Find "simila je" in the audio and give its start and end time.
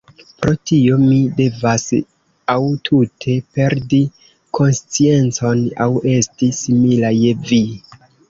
6.61-7.37